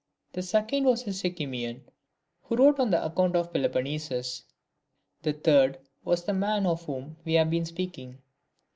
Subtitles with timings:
[0.33, 1.81] The second was a Sicymian,
[2.45, 4.41] who wrote an account of Peloponnesus.
[5.21, 8.19] The third was the man of whom we have been speaking.